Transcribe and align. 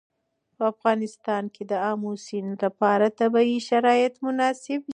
په 0.55 0.63
افغانستان 0.73 1.43
کې 1.53 1.63
د 1.71 1.73
آمو 1.91 2.11
سیند 2.25 2.51
لپاره 2.65 3.05
طبیعي 3.19 3.59
شرایط 3.69 4.13
مناسب 4.25 4.81
دي. 4.83 4.89